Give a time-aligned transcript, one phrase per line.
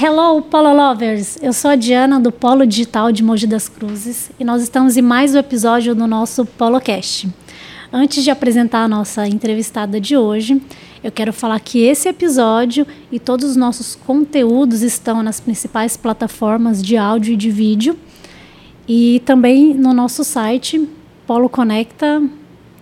[0.00, 1.36] Hello, Polo Lovers!
[1.42, 5.02] Eu sou a Diana do Polo Digital de Mogi das Cruzes e nós estamos em
[5.02, 7.28] mais um episódio do nosso PoloCast.
[7.92, 10.62] Antes de apresentar a nossa entrevistada de hoje,
[11.02, 16.82] eu quero falar que esse episódio e todos os nossos conteúdos estão nas principais plataformas
[16.82, 17.96] de áudio e de vídeo
[18.88, 20.88] e também no nosso site
[21.26, 22.22] Polo Conecta.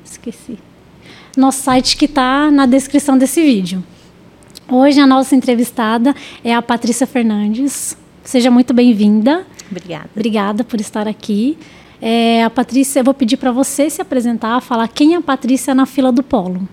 [0.04, 0.58] Esqueci.
[1.36, 3.84] Nosso site que está na descrição desse vídeo.
[4.70, 7.96] Hoje a nossa entrevistada é a Patrícia Fernandes.
[8.24, 9.46] Seja muito bem-vinda.
[9.70, 10.08] Obrigada.
[10.14, 11.58] Obrigada por estar aqui.
[12.00, 15.74] É, a Patrícia, eu vou pedir para você se apresentar, falar quem é a Patrícia
[15.74, 16.68] na fila do Polo.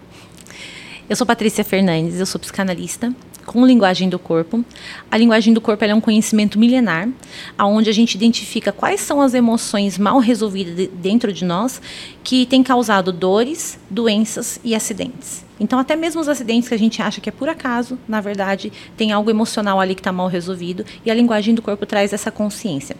[1.09, 3.13] Eu sou Patrícia Fernandes, eu sou psicanalista
[3.45, 4.63] com linguagem do corpo.
[5.11, 7.09] A linguagem do corpo é um conhecimento milenar,
[7.57, 11.81] aonde a gente identifica quais são as emoções mal resolvidas dentro de nós
[12.23, 15.43] que têm causado dores, doenças e acidentes.
[15.59, 18.71] Então, até mesmo os acidentes que a gente acha que é por acaso, na verdade,
[18.95, 22.31] tem algo emocional ali que está mal resolvido, e a linguagem do corpo traz essa
[22.31, 22.95] consciência.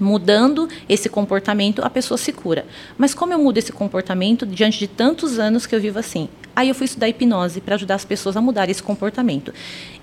[0.00, 2.64] Mudando esse comportamento, a pessoa se cura.
[2.96, 6.28] Mas como eu mudo esse comportamento diante de tantos anos que eu vivo assim?
[6.60, 9.50] Aí eu fui estudar hipnose para ajudar as pessoas a mudar esse comportamento.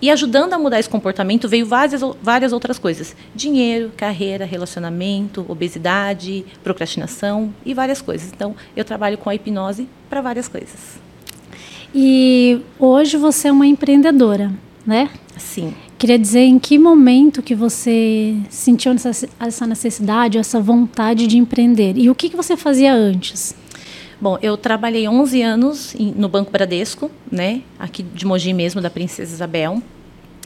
[0.02, 6.44] E ajudando a mudar esse comportamento veio várias, várias outras coisas: dinheiro, carreira, relacionamento, obesidade,
[6.64, 8.32] procrastinação e várias coisas.
[8.34, 11.00] Então, eu trabalho com a hipnose para várias coisas.
[11.94, 14.52] E hoje você é uma empreendedora,
[14.84, 15.12] né?
[15.38, 15.76] Sim.
[16.00, 18.96] Queria dizer em que momento que você sentiu
[19.40, 23.56] essa necessidade, essa vontade de empreender e o que, que você fazia antes?
[24.20, 29.34] Bom, eu trabalhei 11 anos no Banco Bradesco, né, aqui de Mogi mesmo, da Princesa
[29.34, 29.82] Isabel.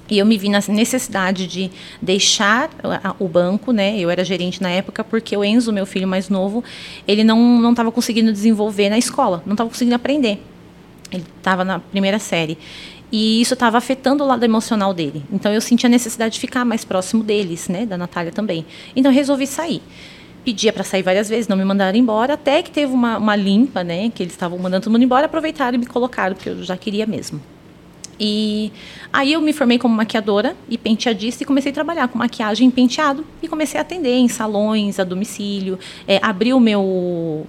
[0.09, 2.69] E eu me vi na necessidade de deixar
[3.17, 3.97] o banco, né?
[3.97, 6.61] Eu era gerente na época porque o Enzo, meu filho mais novo,
[7.07, 10.43] ele não estava conseguindo desenvolver na escola, não estava conseguindo aprender.
[11.09, 12.57] Ele estava na primeira série.
[13.09, 15.23] E isso estava afetando o lado emocional dele.
[15.31, 18.65] Então eu senti a necessidade de ficar mais próximo deles, né, da Natália também.
[18.93, 19.81] Então eu resolvi sair.
[20.43, 23.83] Pedia para sair várias vezes, não me mandaram embora, até que teve uma, uma limpa,
[23.83, 26.75] né, que eles estavam mandando todo mundo embora, aproveitaram e me colocaram, porque eu já
[26.75, 27.41] queria mesmo.
[28.19, 28.71] E
[29.11, 32.71] aí eu me formei como maquiadora e penteadista e comecei a trabalhar com maquiagem e
[32.71, 37.47] penteado e comecei a atender em salões, a domicílio, é, abri o meu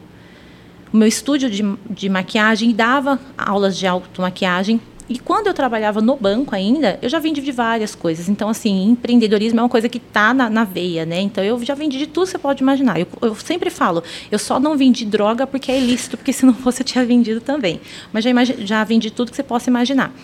[0.92, 4.80] o meu estúdio de, de maquiagem e dava aulas de automaquiagem
[5.12, 8.30] e quando eu trabalhava no banco ainda, eu já vendi de várias coisas.
[8.30, 11.20] Então, assim, empreendedorismo é uma coisa que está na, na, veia, né?
[11.20, 12.98] Então, eu já vendi de tudo que você pode imaginar.
[12.98, 16.54] Eu, eu, sempre falo, eu só não vendi droga porque é ilícito, porque se não
[16.54, 17.78] fosse eu tinha vendido também.
[18.10, 20.14] Mas já, já vendi tudo que você possa imaginar.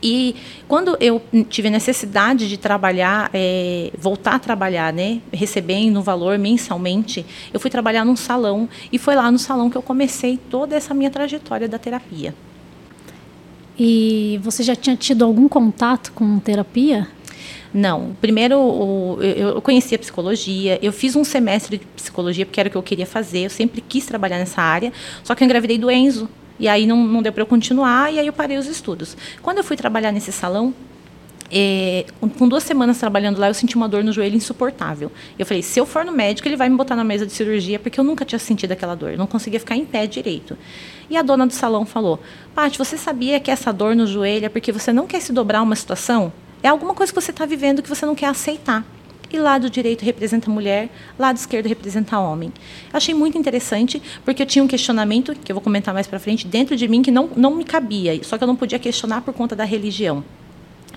[0.00, 0.36] E
[0.68, 7.58] quando eu tive necessidade de trabalhar, é, voltar a trabalhar, né, recebendo valor mensalmente, eu
[7.58, 11.10] fui trabalhar num salão e foi lá no salão que eu comecei toda essa minha
[11.10, 12.32] trajetória da terapia.
[13.78, 17.08] E você já tinha tido algum contato com terapia?
[17.72, 18.16] Não.
[18.20, 22.82] Primeiro, eu conhecia psicologia, eu fiz um semestre de psicologia porque era o que eu
[22.82, 24.92] queria fazer, eu sempre quis trabalhar nessa área,
[25.24, 26.28] só que eu engravidei do Enzo.
[26.56, 29.16] E aí não, não deu para eu continuar, e aí eu parei os estudos.
[29.42, 30.72] Quando eu fui trabalhar nesse salão,
[31.56, 32.04] é,
[32.36, 35.12] com duas semanas trabalhando lá, eu senti uma dor no joelho insuportável.
[35.38, 37.78] Eu falei, se eu for no médico, ele vai me botar na mesa de cirurgia,
[37.78, 39.12] porque eu nunca tinha sentido aquela dor.
[39.12, 40.58] Eu não conseguia ficar em pé direito.
[41.08, 42.18] E a dona do salão falou,
[42.56, 45.62] Paty, você sabia que essa dor no joelho é porque você não quer se dobrar
[45.62, 46.32] uma situação?
[46.60, 48.84] É alguma coisa que você está vivendo que você não quer aceitar.
[49.32, 52.52] E lado direito representa mulher, lado esquerdo representa homem.
[52.92, 56.18] Eu achei muito interessante, porque eu tinha um questionamento, que eu vou comentar mais para
[56.18, 59.22] frente, dentro de mim que não, não me cabia, só que eu não podia questionar
[59.22, 60.24] por conta da religião.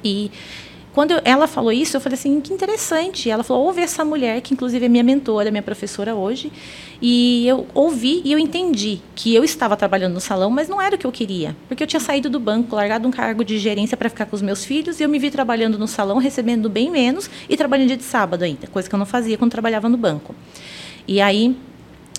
[0.03, 0.31] E
[0.97, 3.29] quando ela falou isso, eu falei assim, que interessante.
[3.29, 6.51] Ela falou, ouve essa mulher, que inclusive é minha mentora, minha professora hoje.
[6.99, 10.95] E eu ouvi e eu entendi que eu estava trabalhando no salão, mas não era
[10.95, 11.55] o que eu queria.
[11.67, 14.41] Porque eu tinha saído do banco, largado um cargo de gerência para ficar com os
[14.41, 17.97] meus filhos, e eu me vi trabalhando no salão, recebendo bem menos, e trabalhando dia
[17.97, 20.33] de sábado ainda, coisa que eu não fazia quando trabalhava no banco.
[21.07, 21.55] E aí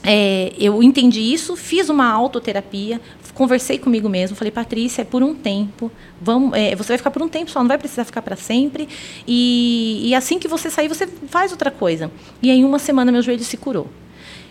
[0.05, 3.00] é, eu entendi isso, fiz uma autoterapia,
[3.38, 7.23] conversei comigo mesmo, falei, Patrícia, é por um tempo, vamos, é, você vai ficar por
[7.23, 8.88] um tempo só, não vai precisar ficar para sempre.
[9.29, 12.11] E, e assim que você sair, você faz outra coisa.
[12.43, 13.87] E em uma semana meu joelho se curou.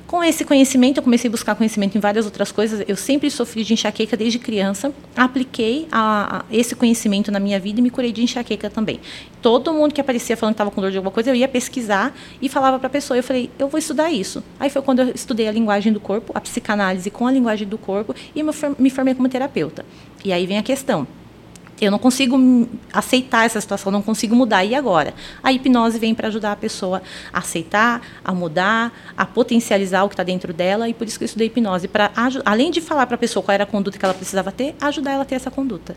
[0.07, 2.81] Com esse conhecimento, eu comecei a buscar conhecimento em várias outras coisas.
[2.87, 4.93] Eu sempre sofri de enxaqueca desde criança.
[5.13, 9.01] Apliquei a, a esse conhecimento na minha vida e me curei de enxaqueca também.
[9.41, 12.15] Todo mundo que aparecia falando que estava com dor de alguma coisa, eu ia pesquisar
[12.41, 13.17] e falava para a pessoa.
[13.17, 14.41] Eu falei, eu vou estudar isso.
[14.57, 17.77] Aí foi quando eu estudei a linguagem do corpo, a psicanálise com a linguagem do
[17.77, 18.41] corpo e
[18.79, 19.85] me formei como terapeuta.
[20.23, 21.05] E aí vem a questão
[21.79, 24.65] Eu não consigo aceitar essa situação, não consigo mudar.
[24.65, 25.13] E agora?
[25.43, 30.13] A hipnose vem para ajudar a pessoa a aceitar, a mudar, a potencializar o que
[30.13, 30.89] está dentro dela.
[30.89, 31.87] E por isso que eu estudei hipnose.
[31.87, 32.11] Pra,
[32.43, 35.11] além de falar para a pessoa qual era a conduta que ela precisava ter, ajudar
[35.11, 35.95] ela a ter essa conduta.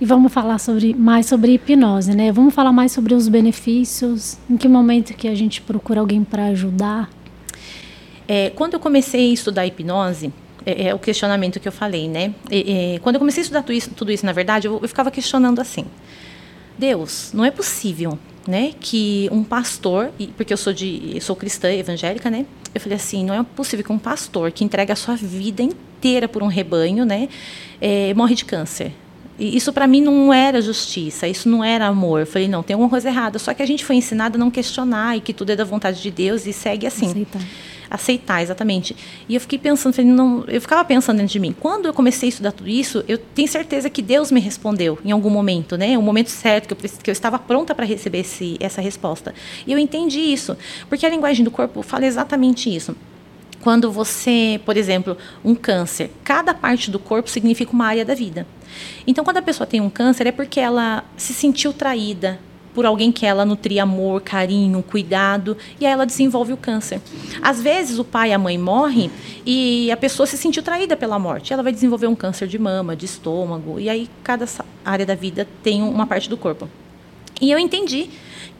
[0.00, 2.32] E vamos falar sobre, mais sobre hipnose, né?
[2.32, 4.38] Vamos falar mais sobre os benefícios.
[4.48, 7.10] Em que momento que a gente procura alguém para ajudar?
[8.26, 10.32] É, quando eu comecei a estudar hipnose,
[10.64, 12.34] é, é, o questionamento que eu falei, né?
[12.50, 15.10] É, quando eu comecei a estudar tudo isso, tudo isso na verdade, eu, eu, ficava
[15.10, 15.86] questionando assim:
[16.78, 21.72] Deus, não é possível, né, que um pastor, porque eu sou de, eu sou cristã
[21.72, 22.46] evangélica, né?
[22.74, 26.28] Eu falei assim, não é possível que um pastor que entrega a sua vida inteira
[26.28, 27.28] por um rebanho, né,
[27.80, 28.92] é, morre de câncer.
[29.38, 32.20] E isso para mim não era justiça, isso não era amor.
[32.20, 33.38] Eu falei, não, tem alguma coisa errada.
[33.38, 36.02] Só que a gente foi ensinado a não questionar e que tudo é da vontade
[36.02, 37.06] de Deus e segue assim.
[37.06, 37.40] Aceitar.
[37.90, 38.94] Aceitar, exatamente.
[39.28, 41.54] E eu fiquei pensando, falei, não, eu ficava pensando dentro de mim.
[41.58, 45.10] Quando eu comecei a estudar tudo isso, eu tenho certeza que Deus me respondeu em
[45.10, 45.98] algum momento, né?
[45.98, 49.34] O momento certo que eu, que eu estava pronta para receber esse, essa resposta.
[49.66, 50.56] E eu entendi isso,
[50.88, 52.94] porque a linguagem do corpo fala exatamente isso
[53.60, 58.46] quando você, por exemplo, um câncer, cada parte do corpo significa uma área da vida.
[59.06, 62.40] Então, quando a pessoa tem um câncer, é porque ela se sentiu traída
[62.74, 67.00] por alguém que ela nutria amor, carinho, cuidado, e aí ela desenvolve o câncer.
[67.42, 69.10] Às vezes o pai e a mãe morrem
[69.44, 71.52] e a pessoa se sentiu traída pela morte.
[71.52, 74.46] Ela vai desenvolver um câncer de mama, de estômago, e aí cada
[74.84, 76.68] área da vida tem uma parte do corpo.
[77.40, 78.10] E eu entendi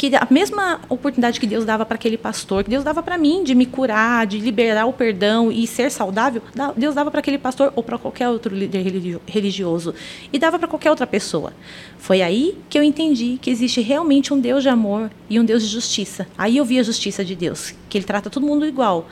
[0.00, 3.44] que a mesma oportunidade que Deus dava para aquele pastor, que Deus dava para mim
[3.44, 6.40] de me curar, de liberar o perdão e ser saudável,
[6.74, 8.82] Deus dava para aquele pastor ou para qualquer outro líder
[9.26, 9.94] religioso
[10.32, 11.52] e dava para qualquer outra pessoa.
[11.98, 15.62] Foi aí que eu entendi que existe realmente um Deus de amor e um Deus
[15.62, 16.26] de justiça.
[16.38, 19.06] Aí eu vi a justiça de Deus, que ele trata todo mundo igual.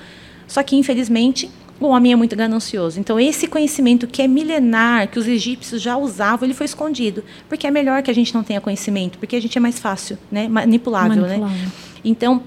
[0.47, 2.99] Só que infelizmente o homem é muito ganancioso.
[2.99, 7.23] Então, esse conhecimento que é milenar, que os egípcios já usavam, ele foi escondido.
[7.49, 10.19] Porque é melhor que a gente não tenha conhecimento, porque a gente é mais fácil,
[10.31, 10.49] né?
[10.49, 11.23] manipulável.
[11.23, 11.57] Manipulável.
[11.57, 11.73] Né?
[12.05, 12.43] Então,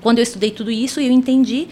[0.00, 1.68] quando eu estudei tudo isso, eu entendi.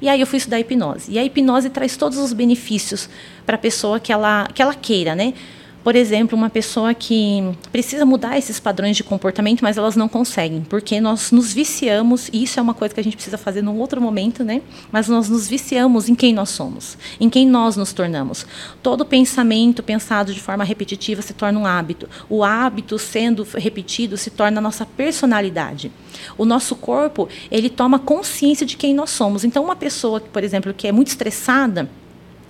[0.00, 1.12] E aí eu fui estudar hipnose.
[1.12, 3.08] E a hipnose traz todos os benefícios
[3.44, 5.34] para a pessoa que ela, que ela queira, né?
[5.82, 7.42] Por exemplo, uma pessoa que
[7.72, 12.44] precisa mudar esses padrões de comportamento, mas elas não conseguem, porque nós nos viciamos, e
[12.44, 14.62] isso é uma coisa que a gente precisa fazer num outro momento, né?
[14.92, 18.46] Mas nós nos viciamos em quem nós somos, em quem nós nos tornamos.
[18.80, 22.08] Todo pensamento pensado de forma repetitiva se torna um hábito.
[22.28, 25.90] O hábito sendo repetido se torna a nossa personalidade.
[26.38, 29.42] O nosso corpo, ele toma consciência de quem nós somos.
[29.42, 31.90] Então, uma pessoa, por exemplo, que é muito estressada,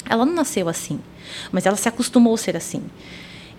[0.09, 1.01] ela não nasceu assim,
[1.51, 2.83] mas ela se acostumou a ser assim.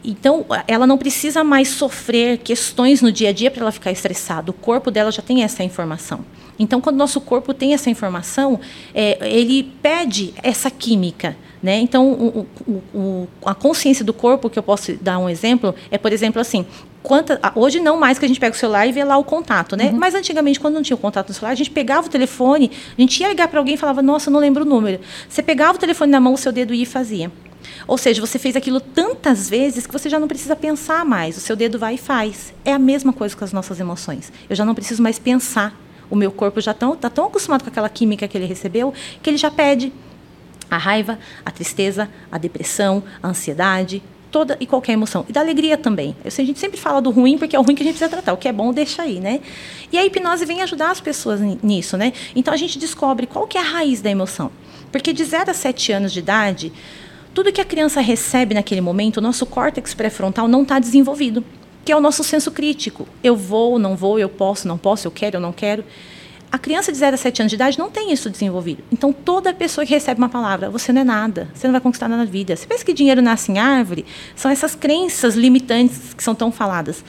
[0.04, 4.52] Então, ela não precisa mais sofrer questões no dia a dia para ela ficar estressada.
[4.52, 6.26] O corpo dela já tem essa informação.
[6.60, 8.60] Então, quando o nosso corpo tem essa informação,
[8.94, 11.36] é, ele pede essa química.
[11.62, 11.78] Né?
[11.78, 15.98] Então, o, o, o, a consciência do corpo, que eu posso dar um exemplo, é,
[15.98, 16.66] por exemplo, assim,
[17.04, 19.76] Quanta, hoje não mais que a gente pega o celular e vê lá o contato,
[19.76, 19.88] né?
[19.88, 19.98] Uhum.
[19.98, 23.02] Mas antigamente, quando não tinha o contato no celular, a gente pegava o telefone, a
[23.02, 25.02] gente ia ligar para alguém e falava, nossa, não lembro o número.
[25.28, 27.30] Você pegava o telefone na mão, o seu dedo ia e fazia.
[27.88, 31.38] Ou seja, você fez aquilo tantas vezes que você já não precisa pensar mais.
[31.38, 32.54] O seu dedo vai e faz.
[32.64, 34.32] É a mesma coisa com as nossas emoções.
[34.50, 35.80] Eu já não preciso mais pensar.
[36.10, 38.94] O meu corpo já está tão, tá tão acostumado com aquela química que ele recebeu
[39.22, 39.92] que ele já pede
[40.70, 44.02] a raiva, a tristeza, a depressão, a ansiedade,
[44.34, 45.24] toda e qualquer emoção.
[45.30, 46.16] E da alegria também.
[46.26, 47.94] Eu sei, a gente sempre fala do ruim porque é o ruim que a gente
[47.94, 48.34] precisa tratar.
[48.34, 49.40] O que é bom, deixa aí, né?
[49.92, 52.12] E a hipnose vem ajudar as pessoas nisso, né?
[52.36, 54.52] Então a gente descobre qual que é a raiz da emoção.
[54.92, 56.74] Porque de 0 a 7 anos de idade,
[57.34, 61.44] tudo que a criança recebe naquele momento, o nosso córtex pré-frontal não está desenvolvido,
[61.84, 63.08] que é o nosso senso crítico.
[63.24, 65.84] Eu vou, não vou, eu posso, não posso, eu quero, eu não quero.
[66.52, 68.84] A criança de 0 a 7 anos de idade não tem isso desenvolvido.
[68.92, 72.08] Então, toda pessoa que recebe uma palavra, você não é nada, você não vai conquistar
[72.08, 72.56] nada na vida.
[72.56, 74.06] Você pensa que dinheiro nasce em árvore?
[74.36, 77.04] São essas crenças limitantes que são tão faladas.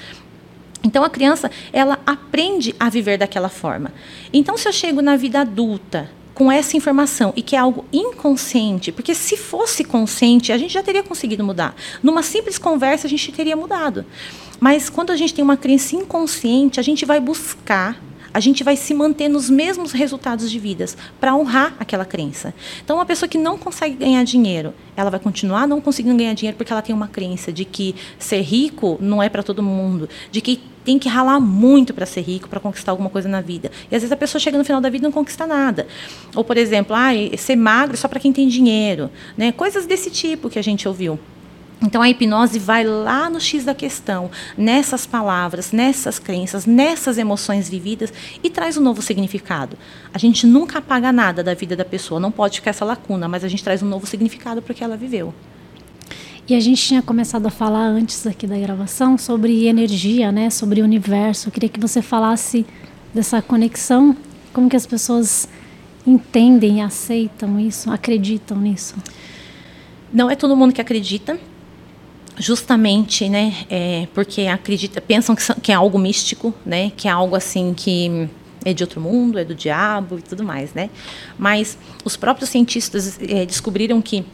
[0.83, 3.93] Então, a criança, ela aprende a viver daquela forma.
[4.33, 8.91] Então, se eu chego na vida adulta com essa informação e que é algo inconsciente,
[8.91, 11.75] porque se fosse consciente, a gente já teria conseguido mudar.
[12.03, 14.05] Numa simples conversa, a gente teria mudado.
[14.59, 18.01] Mas quando a gente tem uma crença inconsciente, a gente vai buscar
[18.35, 22.53] a gente vai se manter nos mesmos resultados de vidas para honrar aquela crença.
[22.85, 26.57] Então, uma pessoa que não consegue ganhar dinheiro, ela vai continuar não conseguindo ganhar dinheiro
[26.57, 30.41] porque ela tem uma crença de que ser rico não é para todo mundo, de
[30.41, 33.71] que tem que ralar muito para ser rico, para conquistar alguma coisa na vida.
[33.91, 35.87] E às vezes a pessoa chega no final da vida e não conquista nada.
[36.35, 39.11] Ou, por exemplo, ah, ser magro é só para quem tem dinheiro.
[39.37, 39.53] Né?
[39.53, 41.19] Coisas desse tipo que a gente ouviu.
[41.85, 47.69] Então a hipnose vai lá no X da questão, nessas palavras, nessas crenças, nessas emoções
[47.69, 48.13] vividas
[48.43, 49.77] e traz um novo significado.
[50.13, 53.45] A gente nunca apaga nada da vida da pessoa, não pode ficar essa lacuna, mas
[53.45, 55.35] a gente traz um novo significado para o que ela viveu.
[56.49, 60.51] E a gente tinha começado a falar antes aqui da gravação sobre energia, né?
[60.51, 61.49] Sobre o universo.
[61.49, 62.67] Eu queria que você falasse
[63.15, 64.15] dessa conexão,
[64.53, 65.49] como que as pessoas
[66.07, 68.95] entendem, aceitam isso, acreditam nisso.
[70.13, 71.39] Não é todo mundo que acredita,
[72.37, 73.55] justamente, né?
[73.71, 76.93] É, porque acredita, pensam que, que é algo místico, né?
[76.97, 78.29] Que é algo assim que
[78.65, 80.91] é de outro mundo, é do diabo e tudo mais, né?
[81.39, 84.25] Mas os próprios cientistas é, descobriram que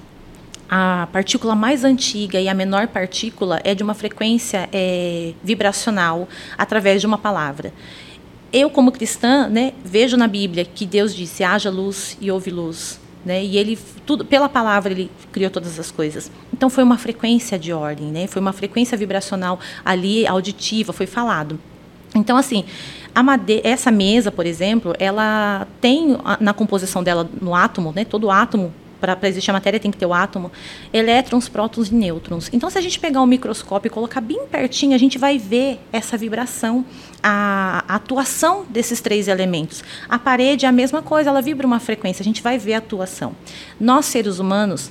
[0.69, 7.01] a partícula mais antiga e a menor partícula é de uma frequência é, vibracional através
[7.01, 7.73] de uma palavra.
[8.53, 13.00] Eu, como cristã, né, vejo na Bíblia que Deus disse: haja luz e houve luz.
[13.25, 13.45] Né?
[13.45, 16.31] E ele tudo pela palavra ele criou todas as coisas.
[16.53, 18.27] Então foi uma frequência de ordem, né?
[18.27, 21.61] Foi uma frequência vibracional ali auditiva, foi falado.
[22.15, 22.65] Então assim,
[23.63, 28.05] essa mesa, por exemplo, ela tem na composição dela no átomo, né?
[28.07, 30.53] Todo átomo para existir a matéria tem que ter o átomo,
[30.93, 32.51] elétrons, prótons e nêutrons.
[32.53, 35.81] Então, se a gente pegar um microscópio e colocar bem pertinho, a gente vai ver
[35.93, 36.85] essa vibração,
[37.23, 39.85] a, a, atuação desses três elementos.
[40.09, 42.79] A parede é a mesma coisa, ela vibra uma frequência, a gente vai ver a
[42.79, 43.35] atuação.
[43.81, 44.91] Nós, seres humanos,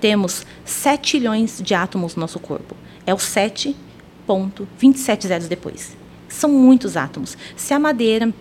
[0.00, 2.76] temos 7 trilhões de átomos no nosso corpo.
[3.06, 5.96] É o 7,27 zeros depois.
[6.28, 7.38] São muitos átomos.
[7.56, 8.32] Se a madeira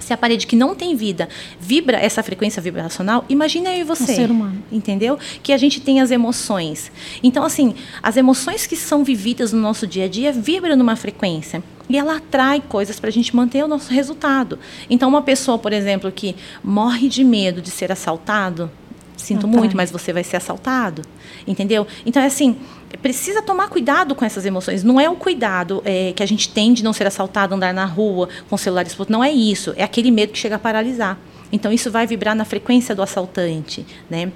[0.00, 1.28] se a parede que não tem vida
[1.60, 4.02] vibra essa frequência vibracional, imagina eu e você.
[4.02, 4.62] Um ser humano.
[4.72, 5.18] Entendeu?
[5.42, 6.90] Que a gente tem as emoções.
[7.22, 11.62] Então, assim, as emoções que são vividas no nosso dia a dia vibram numa frequência.
[11.88, 14.58] E ela atrai coisas para a gente manter o nosso resultado.
[14.88, 18.70] Então, uma pessoa, por exemplo, que morre de medo de ser assaltado,
[19.16, 21.02] sinto muito, mas você vai ser assaltado.
[21.46, 21.86] Entendeu?
[22.06, 22.56] Então, é assim,
[22.98, 24.82] precisa tomar cuidado com essas emoções.
[24.82, 27.84] Não é o cuidado é, que a gente tem de não ser assaltado, andar na
[27.84, 29.10] rua com o celular exposto.
[29.10, 29.72] Não é isso.
[29.76, 31.18] É aquele medo que chega a paralisar.
[31.52, 34.30] Então, isso vai vibrar na frequência do assaltante, né?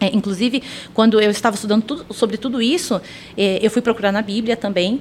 [0.00, 3.00] É, inclusive, quando eu estava estudando tudo, sobre tudo isso,
[3.36, 5.00] é, eu fui procurar na Bíblia também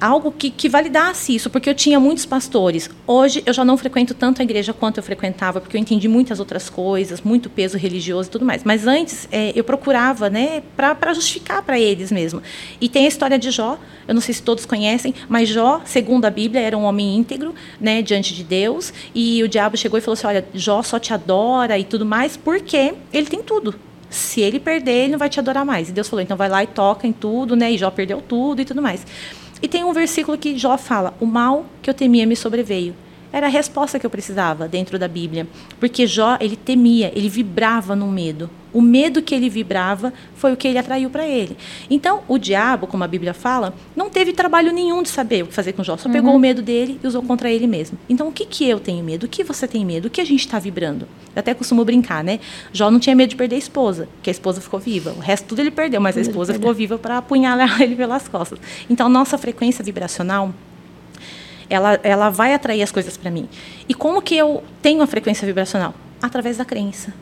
[0.00, 2.88] algo que, que validasse isso, porque eu tinha muitos pastores.
[3.06, 6.40] Hoje eu já não frequento tanto a igreja quanto eu frequentava, porque eu entendi muitas
[6.40, 8.64] outras coisas, muito peso religioso e tudo mais.
[8.64, 12.42] Mas antes é, eu procurava, né, para justificar para eles mesmo.
[12.80, 13.78] E tem a história de Jó,
[14.08, 17.54] eu não sei se todos conhecem, mas Jó, segundo a Bíblia, era um homem íntegro,
[17.80, 21.12] né, diante de Deus, e o diabo chegou e falou assim: "Olha, Jó só te
[21.12, 23.74] adora e tudo mais, porque ele tem tudo.
[24.08, 25.88] Se ele perder, ele não vai te adorar mais".
[25.88, 27.70] E Deus falou: "Então vai lá e toca em tudo, né?
[27.70, 29.04] E Jó perdeu tudo e tudo mais".
[29.62, 32.94] E tem um versículo que Jó fala: O mal que eu temia me sobreveio.
[33.32, 35.46] Era a resposta que eu precisava dentro da Bíblia.
[35.78, 38.50] Porque Jó, ele temia, ele vibrava no medo.
[38.72, 41.56] O medo que ele vibrava foi o que ele atraiu para ele.
[41.88, 45.54] Então, o diabo, como a Bíblia fala, não teve trabalho nenhum de saber o que
[45.54, 45.96] fazer com Jó.
[45.96, 46.12] Só uhum.
[46.12, 47.98] pegou o medo dele e usou contra ele mesmo.
[48.08, 49.24] Então, o que, que eu tenho medo?
[49.24, 50.06] O que você tem medo?
[50.06, 51.08] O que a gente está vibrando?
[51.34, 52.40] Eu até costumo brincar, né?
[52.72, 55.12] Jó não tinha medo de perder a esposa, porque a esposa ficou viva.
[55.16, 58.58] O resto tudo ele perdeu, mas a esposa ficou viva para apunhalar ele pelas costas.
[58.88, 60.52] Então, nossa frequência vibracional
[61.70, 63.48] ela, ela vai atrair as coisas para mim.
[63.88, 65.94] E como que eu tenho a frequência vibracional?
[66.20, 67.14] Através da crença.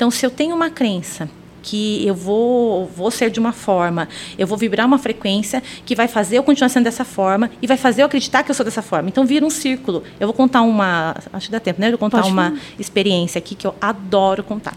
[0.00, 1.28] Então, se eu tenho uma crença
[1.62, 6.08] que eu vou, vou ser de uma forma, eu vou vibrar uma frequência que vai
[6.08, 8.80] fazer eu continuar sendo dessa forma e vai fazer eu acreditar que eu sou dessa
[8.80, 9.10] forma.
[9.10, 10.02] Então vira um círculo.
[10.18, 11.88] Eu vou contar uma, acho que dá tempo, né?
[11.88, 12.60] Eu vou contar Pode uma falar.
[12.78, 14.74] experiência aqui que eu adoro contar.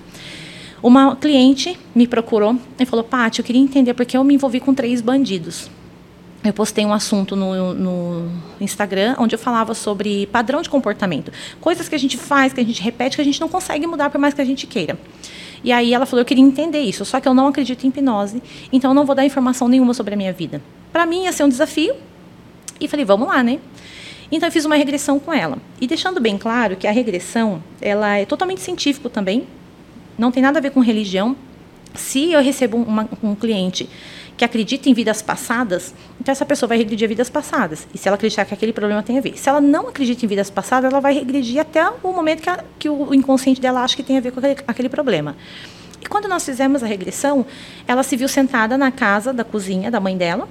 [0.82, 4.74] Uma cliente me procurou e falou: Paty, eu queria entender porque eu me envolvi com
[4.74, 5.70] três bandidos
[6.44, 11.32] eu postei um assunto no, no, Instagram onde eu falava sobre padrão de comportamento.
[11.62, 14.10] Coisas que a gente faz, que a gente repete, que a gente não consegue mudar
[14.10, 15.00] por mais que a gente queira.
[15.64, 18.44] E aí ela falou, eu queria entender isso, só que eu não acredito em hipnose,
[18.72, 20.62] então eu não vou dar informação nenhuma sobre a minha vida.
[20.92, 21.96] Para mim ia ser um desafio.
[22.80, 23.60] E falei, vamos lá, né?
[24.30, 25.58] Então eu fiz uma regressão com ela.
[25.80, 29.48] E deixando bem claro que a regressão, ela é totalmente científico também,
[30.18, 31.36] não tem nada a ver com religião.
[31.94, 33.88] Se eu recebo uma, um cliente
[34.36, 37.88] que acredita em vidas passadas, então essa pessoa vai regredir a vidas passadas.
[37.94, 39.38] E se ela acreditar que aquele problema tem a ver.
[39.38, 42.64] Se ela não acredita em vidas passadas, ela vai regredir até o momento que, a,
[42.80, 45.36] que o inconsciente dela acha que tem a ver com aquele, aquele problema.
[46.02, 47.46] E quando nós fizemos a regressão,
[47.88, 50.50] ela se viu sentada na casa da cozinha da mãe dela,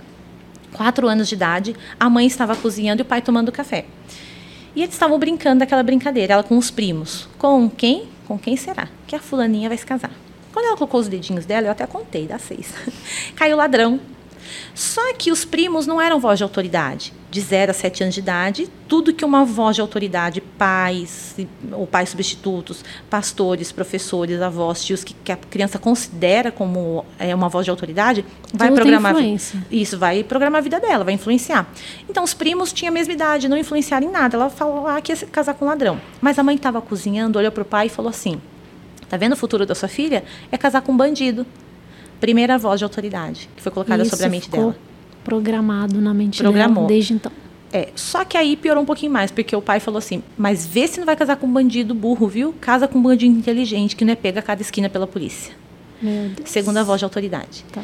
[0.73, 3.85] quatro anos de idade, a mãe estava cozinhando e o pai tomando café.
[4.75, 7.29] E eles estavam brincando daquela brincadeira, ela com os primos.
[7.37, 8.09] Com quem?
[8.27, 8.89] Com quem será?
[9.07, 10.11] Que a fulaninha vai se casar.
[10.53, 12.73] Quando ela colocou os dedinhos dela, eu até contei, dá seis.
[13.35, 14.01] Caiu ladrão.
[14.75, 17.13] Só que os primos não eram voz de autoridade.
[17.31, 21.35] De 0 a 7 anos de idade, tudo que uma voz de autoridade, pais,
[21.73, 27.49] ou pais substitutos, pastores, professores, avós, tios, que, que a criança considera como é, uma
[27.49, 29.15] voz de autoridade, vai tudo programar.
[29.71, 31.67] Isso, vai programar a vida dela, vai influenciar.
[32.07, 34.37] Então, os primos tinham a mesma idade, não influenciaram em nada.
[34.37, 35.99] Ela falou ah, que ia casar com um ladrão.
[36.21, 38.39] Mas a mãe estava cozinhando, olhou para o pai e falou assim:
[39.13, 40.25] Tá vendo o futuro da sua filha?
[40.51, 41.45] É casar com um bandido.
[42.19, 44.77] primeira voz de autoridade que foi colocada Isso sobre a mente ficou dela.
[45.23, 46.87] programado na mente Programou.
[46.87, 47.31] dela desde então.
[47.71, 50.89] É, só que aí piorou um pouquinho mais, porque o pai falou assim: mas vê
[50.89, 52.55] se não vai casar com um bandido burro, viu?
[52.59, 55.53] Casa com um bandido inteligente que não é pega a cada esquina pela polícia.
[56.01, 56.49] Meu Deus.
[56.49, 57.67] Segundo a voz de autoridade.
[57.71, 57.83] Tá.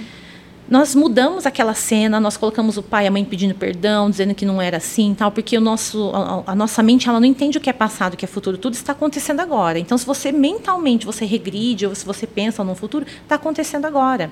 [0.71, 4.45] Nós mudamos aquela cena, nós colocamos o pai e a mãe pedindo perdão, dizendo que
[4.45, 7.61] não era assim, tal, porque o nosso, a, a nossa mente ela não entende o
[7.61, 9.79] que é passado, o que é futuro, tudo está acontecendo agora.
[9.79, 14.31] Então, se você mentalmente você regride ou se você pensa no futuro, está acontecendo agora.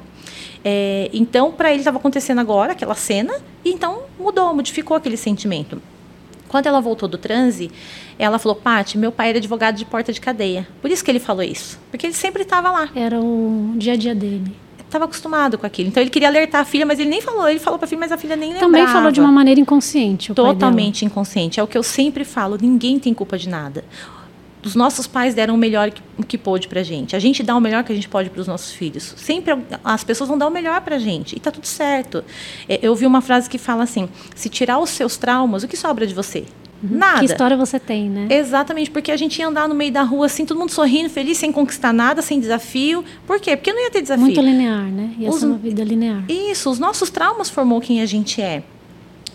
[0.63, 3.33] É, então, para ele estava acontecendo agora aquela cena,
[3.65, 5.81] e então mudou, modificou aquele sentimento.
[6.49, 7.71] Quando ela voltou do transe,
[8.19, 10.69] ela falou: Pati, meu pai era advogado de porta de cadeia.
[10.83, 13.97] Por isso que ele falou isso, porque ele sempre estava lá Era o dia a
[13.97, 14.66] dia dele.
[14.87, 15.89] Estava acostumado com aquilo.
[15.89, 17.49] Então ele queria alertar a filha, mas ele nem falou.
[17.49, 18.73] Ele falou para a filha, mas a filha nem lembrava.
[18.73, 20.33] Também falou de uma maneira inconsciente.
[20.33, 21.61] Totalmente inconsciente.
[21.61, 22.57] É o que eu sempre falo.
[22.61, 23.85] Ninguém tem culpa de nada.
[24.65, 27.15] Os nossos pais deram o melhor que, que pôde pra gente.
[27.15, 29.15] A gente dá o melhor que a gente pode para os nossos filhos.
[29.17, 31.37] Sempre as pessoas vão dar o melhor pra gente.
[31.37, 32.25] E tá tudo certo.
[32.69, 35.77] É, Eu vi uma frase que fala assim: se tirar os seus traumas, o que
[35.77, 36.45] sobra de você?
[36.83, 37.15] Nada.
[37.15, 37.19] Uhum.
[37.21, 38.27] Que história você tem, né?
[38.31, 41.39] Exatamente, porque a gente ia andar no meio da rua assim, todo mundo sorrindo, feliz,
[41.39, 43.05] sem conquistar nada, sem desafio.
[43.27, 43.57] Por quê?
[43.57, 44.25] Porque não ia ter desafio.
[44.25, 45.11] Muito linear, né?
[45.19, 46.25] Ia Os- ser uma vida linear.
[46.29, 48.63] Isso, os nossos traumas formou quem a gente é.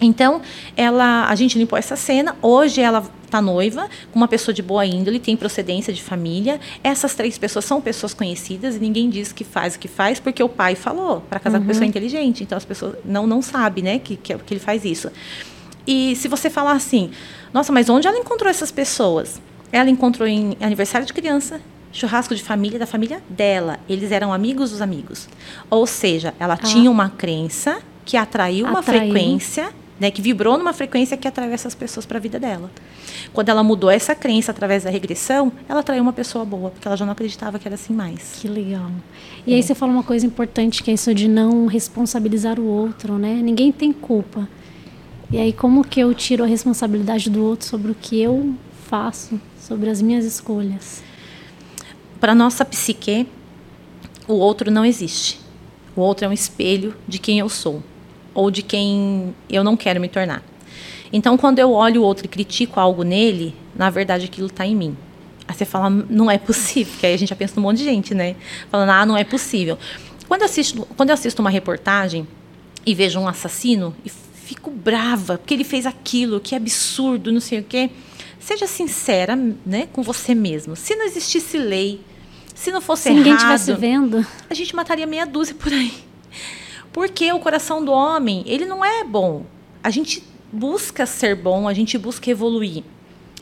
[0.04, 0.42] Então,
[0.76, 2.36] ela, a gente limpou essa cena.
[2.42, 6.60] Hoje ela está noiva com uma pessoa de boa índole, tem procedência de família.
[6.84, 10.42] Essas três pessoas são pessoas conhecidas e ninguém diz que faz o que faz porque
[10.44, 12.44] o pai falou para casar com pessoa inteligente.
[12.44, 15.10] Então as pessoas não não sabem, né, que, que que ele faz isso.
[15.86, 17.12] E se você falar assim,
[17.54, 19.42] nossa, mas onde ela encontrou essas pessoas?
[19.72, 21.62] Ela encontrou em aniversário de criança,
[21.92, 23.80] churrasco de família da família dela.
[23.88, 25.28] Eles eram amigos dos amigos.
[25.70, 29.02] Ou seja, ela tinha uma crença que atraiu uma Atraiu.
[29.02, 29.70] frequência,
[30.00, 32.72] né, que vibrou numa frequência que atraiu essas pessoas para a vida dela.
[33.34, 36.98] Quando ela mudou essa crença através da regressão, ela atraiu uma pessoa boa, porque ela
[36.98, 38.40] já não acreditava que era assim mais.
[38.42, 38.90] Que legal.
[39.46, 43.18] E aí você fala uma coisa importante que é isso de não responsabilizar o outro,
[43.18, 43.34] né?
[43.36, 44.48] Ninguém tem culpa.
[45.32, 49.40] E aí como que eu tiro a responsabilidade do outro sobre o que eu faço,
[49.58, 51.02] sobre as minhas escolhas?
[52.20, 53.26] Para nossa psique,
[54.28, 55.40] o outro não existe.
[55.96, 57.82] O outro é um espelho de quem eu sou
[58.34, 60.44] ou de quem eu não quero me tornar.
[61.14, 64.76] Então, quando eu olho o outro e critico algo nele, na verdade aquilo está em
[64.76, 64.98] mim.
[65.48, 67.86] Aí você fala, não é possível, porque aí a gente já pensa num monte de
[67.86, 68.36] gente, né?
[68.70, 69.78] Falando, ah, não é possível.
[70.28, 72.28] Quando eu assisto, quando eu assisto uma reportagem
[72.86, 74.12] e vejo um assassino e
[74.52, 77.90] fico brava, porque ele fez aquilo, que absurdo, não sei o quê.
[78.38, 79.34] Seja sincera
[79.66, 80.76] né, com você mesmo.
[80.76, 82.02] Se não existisse lei,
[82.54, 85.94] se não fosse Se ninguém errado, estivesse vendo, a gente mataria meia dúzia por aí.
[86.92, 89.46] Porque o coração do homem, ele não é bom.
[89.82, 92.84] A gente busca ser bom, a gente busca evoluir.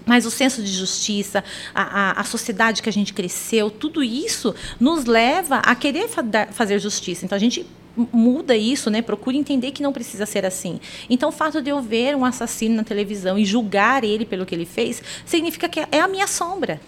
[0.06, 1.44] Mas o senso de justiça,
[1.74, 6.08] a, a, a sociedade que a gente cresceu, tudo isso nos leva a querer
[6.52, 7.26] fazer justiça.
[7.26, 7.66] Então a gente
[7.96, 9.02] muda isso, né?
[9.02, 10.80] Procura entender que não precisa ser assim.
[11.10, 14.56] Então o fato de eu ver um assassino na televisão e julgar ele pelo que
[14.56, 16.80] ele fez, significa que é a minha sombra.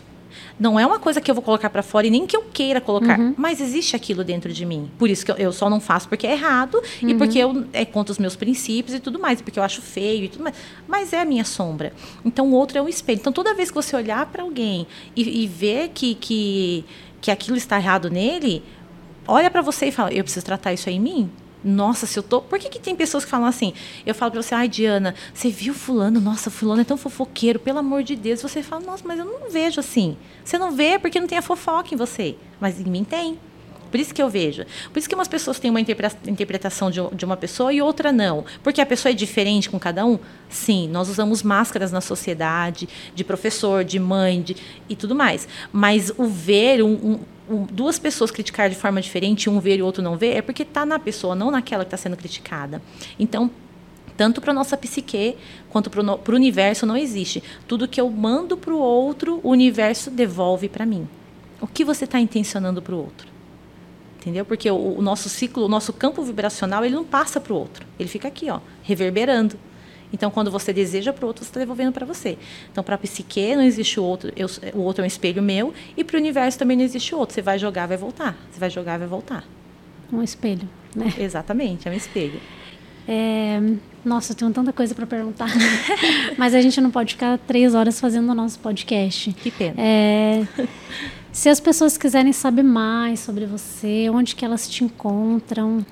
[0.59, 2.79] Não é uma coisa que eu vou colocar para fora e nem que eu queira
[2.79, 4.89] colocar, mas existe aquilo dentro de mim.
[4.97, 7.83] Por isso que eu, eu só não faço porque é errado e porque eu é
[7.83, 10.55] contra os meus princípios e tudo mais, porque eu acho feio e tudo mais.
[10.87, 11.93] Mas é a minha sombra.
[12.23, 13.19] Então o outro é um espelho.
[13.19, 16.85] Então toda vez que você olhar para alguém e, e ver que, que
[17.21, 18.63] que aquilo está errado nele,
[19.27, 21.29] olha para você e fala: eu preciso tratar isso aí em mim.
[21.63, 22.41] Nossa, se eu tô.
[22.41, 23.73] Por que, que tem pessoas que falam assim?
[24.03, 26.19] Eu falo pra você, ai, Diana, você viu Fulano?
[26.19, 28.41] Nossa, Fulano é tão fofoqueiro, pelo amor de Deus.
[28.41, 30.17] Você fala, nossa, mas eu não vejo assim.
[30.43, 32.35] Você não vê porque não tem a fofoca em você.
[32.59, 33.37] Mas em mim tem.
[33.91, 34.63] Por isso que eu vejo.
[34.91, 38.45] Por isso que umas pessoas têm uma interpre- interpretação de, uma pessoa e outra não.
[38.63, 40.17] Porque a pessoa é diferente com cada um?
[40.49, 44.55] Sim, nós usamos máscaras na sociedade, de professor, de mãe, de,
[44.87, 45.45] e tudo mais.
[45.73, 47.19] Mas o ver, um- um-
[47.71, 50.63] duas pessoas criticar de forma diferente, um ver e o outro não ver, é porque
[50.63, 52.81] está na pessoa, não naquela que está sendo criticada.
[53.19, 53.49] Então,
[54.17, 55.35] tanto para nossa psique
[55.69, 57.43] quanto para o universo não existe.
[57.67, 61.07] Tudo que eu mando para o outro, o universo devolve para mim.
[61.59, 63.27] O que você está intencionando para o outro?
[64.19, 64.45] Entendeu?
[64.45, 67.85] Porque o, o nosso ciclo, o nosso campo vibracional, ele não passa para o outro.
[67.99, 69.57] Ele fica aqui, ó, reverberando.
[70.13, 72.37] Então, quando você deseja para o outro, você está devolvendo para você.
[72.71, 74.31] Então, para a psique, não existe o outro.
[74.35, 75.73] Eu, o outro é um espelho meu.
[75.95, 77.33] E para o universo também não existe o outro.
[77.33, 78.37] Você vai jogar, vai voltar.
[78.51, 79.43] Você vai jogar, vai voltar.
[80.11, 81.13] um espelho, né?
[81.17, 82.39] Exatamente, é um espelho.
[83.07, 83.59] É,
[84.05, 85.49] Nossa, eu tenho tanta coisa para perguntar.
[86.37, 89.33] Mas a gente não pode ficar três horas fazendo o nosso podcast.
[89.33, 89.75] Que pena.
[89.77, 90.45] É,
[91.31, 95.85] se as pessoas quiserem saber mais sobre você, onde que elas te encontram,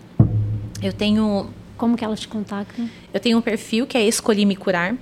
[0.82, 2.88] Eu tenho como que elas te contactam?
[3.14, 4.96] Eu tenho um perfil que é Escolhi Me Curar.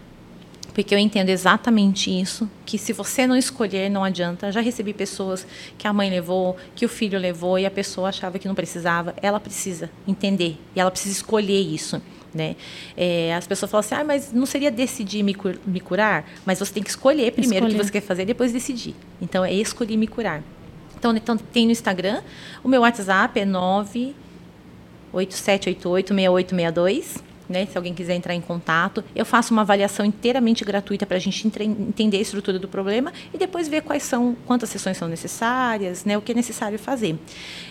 [0.75, 4.51] porque eu entendo exatamente isso, que se você não escolher, não adianta.
[4.51, 8.37] Já recebi pessoas que a mãe levou, que o filho levou e a pessoa achava
[8.37, 9.15] que não precisava.
[9.19, 11.99] Ela precisa entender e ela precisa escolher isso.
[12.31, 12.55] Né?
[12.95, 16.29] É, as pessoas falam assim, ah, mas não seria decidir me, cur me curar?
[16.45, 17.75] Mas você tem que escolher primeiro escolher.
[17.75, 18.93] o que você quer fazer, depois decidir.
[19.19, 20.43] Então, é escolher me curar.
[20.95, 22.21] Então, então, tem no Instagram,
[22.63, 24.26] o meu WhatsApp é 98788
[25.13, 29.04] 6862 né, se alguém quiser entrar em contato.
[29.15, 33.38] Eu faço uma avaliação inteiramente gratuita para a gente entender a estrutura do problema e
[33.38, 37.17] depois ver quais são, quantas sessões são necessárias, né, o que é necessário fazer.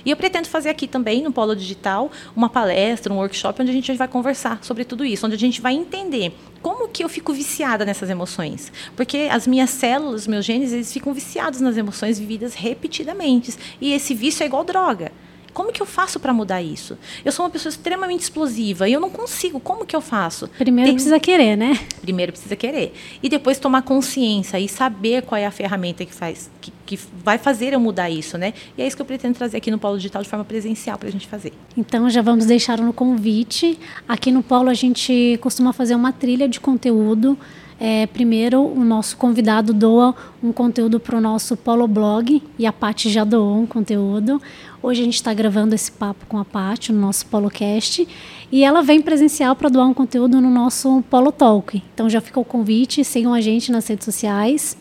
[0.04, 3.74] E eu pretendo fazer aqui também, no Polo Digital, uma palestra, um workshop, onde a
[3.74, 7.32] gente vai conversar sobre tudo isso, onde a gente vai entender como que eu fico
[7.32, 8.72] viciada nessas emoções.
[8.96, 13.56] Porque as minhas células, meus genes, eles ficam viciados nas emoções vividas repetidamente.
[13.80, 15.12] E esse vício é igual droga.
[15.56, 16.98] Como que eu faço para mudar isso?
[17.24, 19.58] Eu sou uma pessoa extremamente explosiva e eu não consigo.
[19.58, 20.48] Como que eu faço?
[20.58, 20.94] Primeiro Tem...
[20.96, 21.80] precisa querer, né?
[22.02, 22.92] Primeiro precisa querer.
[23.22, 27.38] E depois tomar consciência e saber qual é a ferramenta que faz, que, que vai
[27.38, 28.52] fazer eu mudar isso, né?
[28.76, 31.08] E é isso que eu pretendo trazer aqui no Polo Digital de forma presencial para
[31.08, 31.54] a gente fazer.
[31.74, 33.78] Então já vamos deixar no convite.
[34.06, 37.38] Aqui no Polo a gente costuma fazer uma trilha de conteúdo.
[37.78, 42.72] É, primeiro, o nosso convidado doa um conteúdo para o nosso Polo Blog e a
[42.72, 44.40] Paty já doou um conteúdo.
[44.86, 48.06] Hoje a gente está gravando esse papo com a Paty no nosso PoloCast
[48.52, 51.82] e ela vem presencial para doar um conteúdo no nosso Polo Talk.
[51.92, 54.76] Então já fica o convite, sigam a gente nas redes sociais.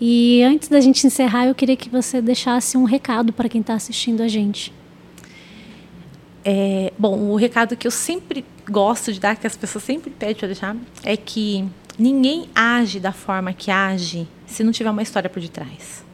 [0.00, 3.74] E antes da gente encerrar, eu queria que você deixasse um recado para quem está
[3.74, 4.72] assistindo a gente.
[6.44, 10.34] É, bom, o recado que eu sempre gosto de dar, que as pessoas sempre pedem
[10.34, 11.64] para deixar, é que
[11.96, 16.04] ninguém age da forma que age se não tiver uma história por detrás.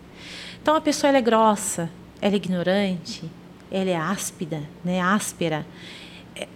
[0.60, 1.88] Então a pessoa é grossa,
[2.20, 3.22] ela é ignorante,
[3.70, 5.66] ela é áspida, né, áspera.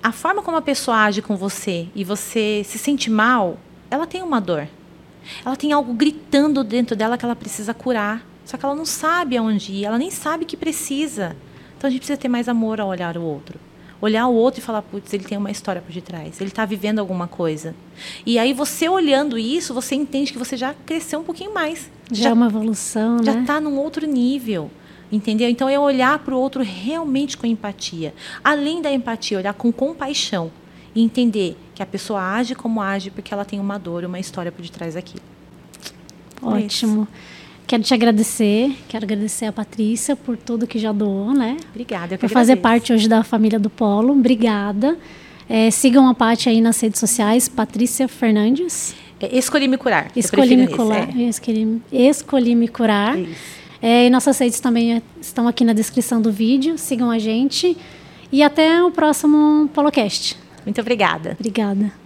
[0.02, 3.58] A forma como a pessoa age com você e você se sente mal,
[3.90, 4.68] ela tem uma dor.
[5.44, 8.24] Ela tem algo gritando dentro dela que ela precisa curar.
[8.44, 11.36] Só que ela não sabe aonde ir, ela nem sabe que precisa.
[11.76, 13.58] Então a gente precisa ter mais amor ao olhar o outro.
[14.00, 16.98] Olhar o outro e falar, putz, ele tem uma história por detrás, ele está vivendo
[16.98, 17.74] alguma coisa.
[18.26, 21.90] E aí você olhando isso, você entende que você já cresceu um pouquinho mais.
[22.12, 23.32] Já, já é uma evolução, já né?
[23.32, 24.70] Já está num outro nível.
[25.14, 25.48] Entendeu?
[25.48, 28.12] Então é olhar para o outro realmente com empatia.
[28.42, 30.50] Além da empatia, olhar com compaixão
[30.94, 34.50] e entender que a pessoa age como age porque ela tem uma dor, uma história
[34.50, 35.22] por detrás daquilo.
[36.42, 37.06] Ótimo.
[37.30, 37.34] É
[37.66, 41.56] Quero te agradecer, quero agradecer a Patrícia por tudo que já doou, né?
[41.70, 42.14] Obrigada.
[42.14, 44.12] Eu por fazer parte hoje da família do Polo.
[44.12, 44.98] Obrigada.
[45.48, 48.94] É, sigam a Paty aí nas redes sociais, Patrícia Fernandes.
[49.18, 50.10] É, escolhi me curar.
[50.14, 51.22] Escolhi me, curar, é.
[51.22, 53.18] escolhi, escolhi me curar.
[53.18, 53.63] Isso.
[53.84, 56.78] É, e nossas redes também estão aqui na descrição do vídeo.
[56.78, 57.76] Sigam a gente.
[58.32, 60.38] E até o próximo Polocast.
[60.64, 61.36] Muito obrigada.
[61.38, 62.03] Obrigada.